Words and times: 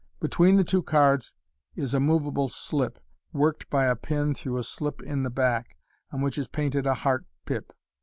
Between 0.19 0.55
the 0.55 0.63
two 0.63 0.81
cards 0.81 1.35
ii 1.77 1.85
a 1.93 1.99
moveable 1.99 2.49
slip, 2.49 2.97
worked 3.33 3.69
by 3.69 3.85
a 3.85 3.95
pin 3.95 4.33
through 4.33 4.57
a 4.57 4.63
slip 4.63 4.99
in 5.03 5.21
the 5.21 5.29
back, 5.29 5.77
on 6.11 6.21
which 6.21 6.39
is 6.39 6.47
painted 6.47 6.87
a 6.87 6.95
heart 6.95 7.27
pip. 7.45 7.71